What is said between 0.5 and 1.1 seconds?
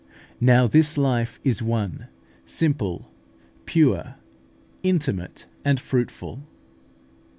this